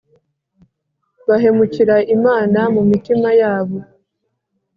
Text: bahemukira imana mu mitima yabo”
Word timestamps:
bahemukira 1.27 1.95
imana 2.15 2.59
mu 2.73 2.81
mitima 2.89 3.29
yabo” 3.41 3.77